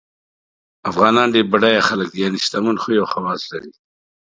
افغانان 0.89 1.27
ډېر 1.33 1.45
بډایه 1.51 1.81
خلګ 1.89 2.07
دي 2.11 2.17
یعنی 2.23 2.39
شتمن 2.45 2.75
خوی 2.83 2.95
او 2.99 3.07
خواص 3.11 3.41
لري 3.51 3.71